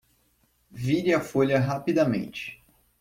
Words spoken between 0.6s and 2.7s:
Vire a folha rapidamente